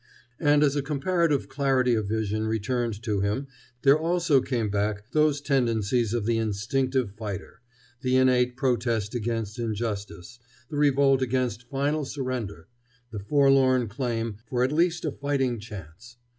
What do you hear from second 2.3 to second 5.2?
returned to him there also came back